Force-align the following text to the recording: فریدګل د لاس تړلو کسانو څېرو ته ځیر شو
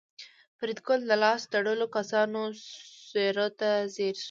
فریدګل 0.57 1.01
د 1.09 1.11
لاس 1.23 1.41
تړلو 1.53 1.85
کسانو 1.95 2.41
څېرو 3.11 3.47
ته 3.59 3.69
ځیر 3.93 4.13
شو 4.17 4.19